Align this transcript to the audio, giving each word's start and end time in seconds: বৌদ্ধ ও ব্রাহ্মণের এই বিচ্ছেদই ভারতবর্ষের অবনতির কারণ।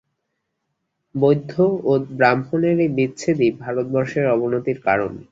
বৌদ্ধ 1.15 1.51
ও 1.83 2.03
ব্রাহ্মণের 2.17 2.77
এই 2.79 2.91
বিচ্ছেদই 2.97 3.49
ভারতবর্ষের 3.61 4.25
অবনতির 4.35 4.77
কারণ। 4.87 5.11